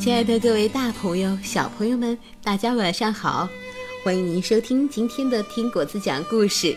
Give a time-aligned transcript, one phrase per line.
[0.00, 3.46] 亲爱的各位大朋友、小朋友们，大家晚上好！
[4.02, 6.74] 欢迎您收听今天的听果子讲故事，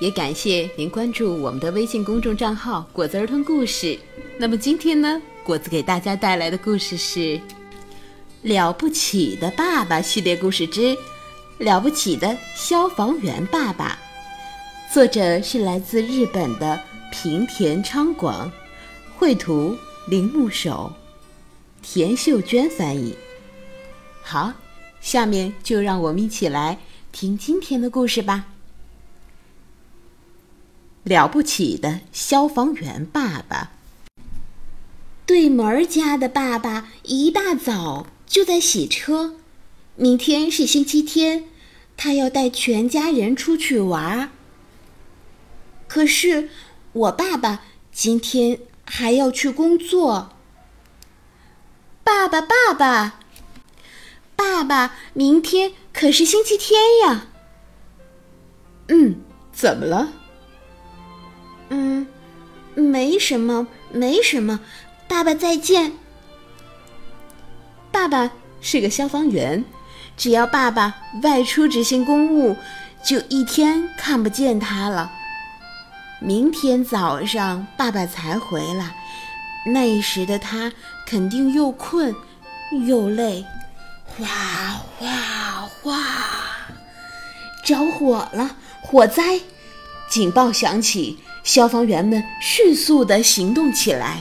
[0.00, 3.96] 也感谢您关注我们的微信公众账号“果子儿童故事”。
[4.38, 7.20] 那么今天呢，果子给大家带来的故事是
[8.42, 10.80] 《了不起的爸爸》系列故事之
[11.58, 13.96] 《了不起的消防员爸爸》，
[14.92, 16.80] 作者是来自日本的
[17.12, 18.50] 平田昌广，
[19.16, 19.78] 绘图
[20.08, 20.92] 铃木守。
[21.86, 23.14] 田秀娟翻译。
[24.22, 24.54] 好，
[25.02, 26.80] 下面就让我们一起来
[27.12, 28.46] 听今天的故事吧。
[31.02, 33.72] 了不起的消防员爸爸。
[35.26, 39.36] 对门家的爸爸一大早就在洗车，
[39.94, 41.44] 明天是星期天，
[41.98, 44.30] 他要带全家人出去玩。
[45.86, 46.48] 可是
[46.92, 47.62] 我爸爸
[47.92, 50.30] 今天还要去工作。
[52.04, 53.14] 爸爸，爸爸，
[54.36, 57.26] 爸爸，明天可是星期天呀。
[58.88, 60.12] 嗯，怎么了？
[61.70, 62.06] 嗯，
[62.74, 64.60] 没什么，没什么。
[65.08, 65.92] 爸爸再见。
[67.90, 69.64] 爸爸是个消防员，
[70.16, 72.56] 只要爸爸外出执行公务，
[73.02, 75.10] 就一天看不见他了。
[76.20, 78.94] 明天早上爸爸才回来。
[79.66, 80.70] 那时的他
[81.06, 82.14] 肯定又困
[82.86, 83.44] 又累，
[84.06, 84.26] 哗
[84.98, 85.98] 哗哗！
[87.64, 89.40] 着火了，火灾！
[90.08, 94.18] 警报响起，消防员们迅速地行动起来。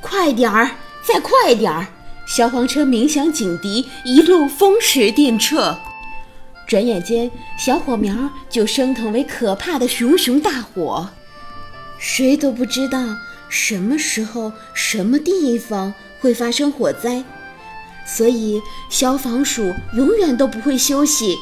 [0.00, 0.70] 快点儿，
[1.02, 1.86] 再快点儿！
[2.26, 5.76] 消防车鸣响警笛，一路风驰电掣。
[6.66, 8.14] 转眼间，小火苗
[8.50, 11.08] 就升腾为可怕的熊熊大火，
[11.98, 12.98] 谁都不知道。
[13.48, 17.24] 什么时候、什么地方会发生火灾？
[18.06, 21.36] 所以消防署永远都不会休息，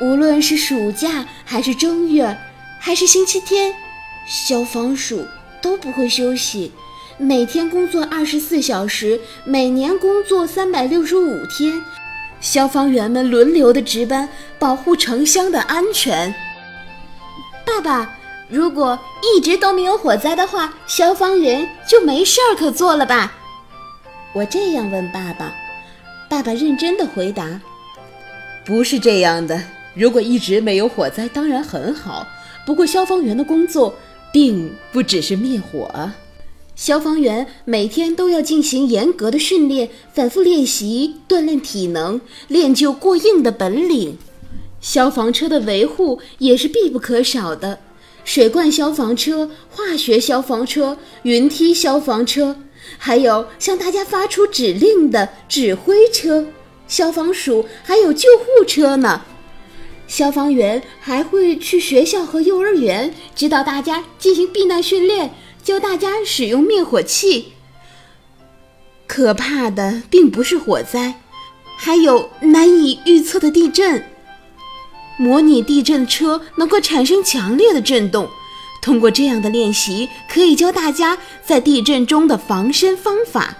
[0.00, 2.38] 无论是暑假还是正月，
[2.78, 3.74] 还是星期天，
[4.26, 5.26] 消防署
[5.60, 6.72] 都不会休息。
[7.18, 11.82] 每天工作二十四小时，每年工作三百六十五天，
[12.40, 14.28] 消防员们轮流的值班，
[14.58, 16.34] 保护城乡的安全。
[17.64, 18.18] 爸爸。
[18.52, 23.32] 如果一直都没有火灾的话，消防员就没事儿可做了吧？
[24.34, 25.54] 我这样问爸爸，
[26.28, 27.58] 爸爸认真的回答
[28.66, 29.58] ：“不是这样的。
[29.94, 32.26] 如果一直没有火灾，当然很好。
[32.66, 33.94] 不过消防员的工作
[34.30, 36.10] 并不只是灭火，
[36.76, 44.18] 消防员每天都要进行严格的训练，反复练习，锻炼体能，练就过硬的本领。
[44.82, 47.78] 消防车的维护也是必不可少的。”
[48.24, 52.56] 水罐消防车、化学消防车、云梯消防车，
[52.98, 56.46] 还有向大家发出指令的指挥车，
[56.86, 59.22] 消防署还有救护车呢。
[60.06, 67.52] 消防员还会去学校和幼儿园，指导大家进行避难训练，教大家使用灭火器。
[69.06, 71.20] 可怕的并不是火灾，
[71.76, 74.04] 还有难以预测的地震。
[75.18, 78.28] 模拟地震车能够产生强烈的震动，
[78.80, 83.56] 通过这样的练习，可以教大家在地震中的防身方法。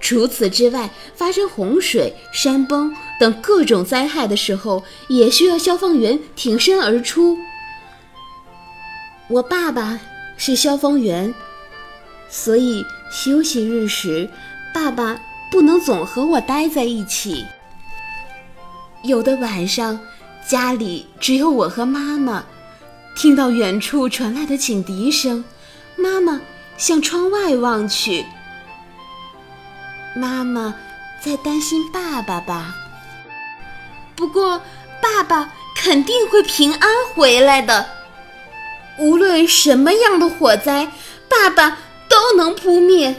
[0.00, 7.36] 除此之外，发生洪水、山崩等各种灾害的时候，也需要消防员挺身而出。
[9.28, 10.00] 我爸爸
[10.36, 11.32] 是消防员，
[12.28, 14.28] 所以休息日时，
[14.74, 15.20] 爸爸
[15.52, 17.44] 不能总和我待在一起。
[19.02, 20.00] 有的晚上。
[20.50, 22.42] 家里只有我和妈妈，
[23.14, 25.44] 听到远处传来的警笛声，
[25.94, 26.40] 妈妈
[26.76, 28.26] 向窗外望去。
[30.16, 30.74] 妈妈
[31.24, 32.74] 在担心爸爸吧？
[34.16, 34.60] 不过
[35.00, 37.86] 爸爸肯定会平安回来的。
[38.98, 40.90] 无论什么样的火灾，
[41.28, 41.78] 爸爸
[42.08, 43.14] 都能扑灭。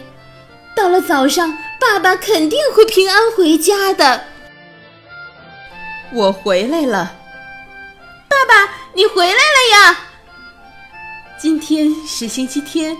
[0.76, 4.26] 到了早上，爸爸肯定会平安回家的。
[6.12, 7.14] 我回来了，
[8.32, 9.38] 爸爸，你回来了
[9.74, 10.08] 呀！
[11.38, 12.96] 今天是星期天，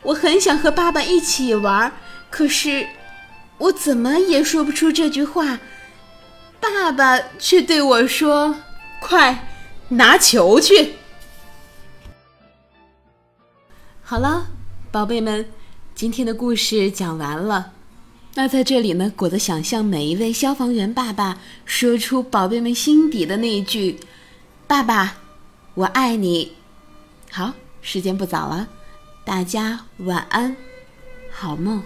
[0.00, 1.92] 我很想和爸爸一起玩，
[2.30, 2.88] 可是
[3.58, 5.58] 我怎么也说不出这句话。
[6.58, 8.56] 爸爸却对我说
[9.02, 9.48] ：“快
[9.88, 10.94] 拿球去！”
[14.02, 14.46] 好了，
[14.90, 15.46] 宝贝们，
[15.94, 17.72] 今天的故事讲完了。
[18.34, 24.00] 那在这里呢，果子想向每一位消防员爸爸说出宝贝们心底的那一句
[24.70, 25.16] ：“爸爸，
[25.74, 26.56] 我爱你。”
[27.28, 28.68] 好，时间不早了，
[29.24, 30.56] 大家晚安，
[31.28, 31.82] 好梦。